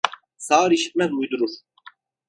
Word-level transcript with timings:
Sağır 0.37 0.71
işitmez 0.71 1.11
uydurur. 1.11 1.49